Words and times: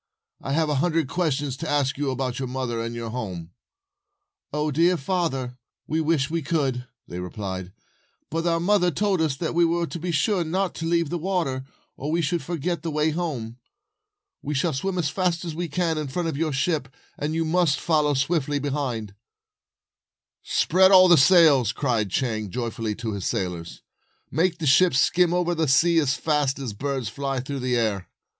"I 0.41 0.53
have 0.53 0.67
a 0.67 0.73
hundred 0.81 1.07
questions 1.07 1.55
to 1.57 1.69
ask 1.69 1.95
about 1.99 2.39
your 2.39 2.47
mother 2.47 2.81
and 2.81 2.95
your 2.95 3.11
home.,, 3.11 3.51
"O 4.51 4.71
father 4.97 5.45
dear! 5.49 5.57
We 5.85 6.01
wish 6.01 6.27
we 6.27 6.41
could," 6.41 6.87
they 7.07 7.19
replied; 7.19 7.71
"but 8.31 8.47
our 8.47 8.59
mother 8.59 8.89
told 8.89 9.21
us 9.21 9.35
that 9.37 9.53
we 9.53 9.63
were 9.63 9.85
to 9.85 9.99
be 9.99 10.11
sure 10.11 10.43
not 10.43 10.73
to 10.73 10.87
leave 10.87 11.11
the 11.11 11.19
water, 11.19 11.65
or 11.97 12.09
we 12.09 12.23
should 12.23 12.41
forget 12.41 12.81
the 12.81 12.89
way 12.89 13.11
home. 13.11 13.57
We 14.41 14.55
shall 14.55 14.73
swim 14.73 14.97
as 14.97 15.09
fast 15.11 15.45
as 15.45 15.53
we 15.53 15.67
can 15.67 15.99
in 15.99 16.07
front 16.07 16.27
of 16.29 16.35
your 16.35 16.51
ship, 16.51 16.87
and 17.15 17.35
you 17.35 17.45
must 17.45 17.79
follow 17.79 18.15
swiftly 18.15 18.57
behind." 18.57 19.13
"Spread 20.41 20.89
all 20.91 21.09
the 21.09 21.15
sails," 21.15 21.71
cried 21.71 22.09
Chang, 22.09 22.49
joyfully, 22.49 22.95
to 22.95 23.13
his 23.13 23.27
sailors." 23.27 23.83
Make 24.31 24.57
the 24.57 24.65
ship 24.65 24.95
skim 24.95 25.31
over 25.31 25.53
the 25.53 25.67
sea 25.67 25.99
as 25.99 26.15
fast 26.15 26.57
as 26.57 26.71
a 26.71 26.75
bird 26.75 27.07
flies 27.07 27.43
through 27.43 27.59
the 27.59 27.77
air." 27.77 28.09